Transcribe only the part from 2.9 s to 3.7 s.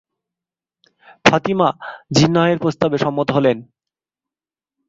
সম্মত হলেন।